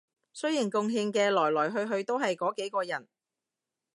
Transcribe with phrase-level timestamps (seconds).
[0.33, 3.07] 雖然貢獻嘅來來去去都係嗰幾個人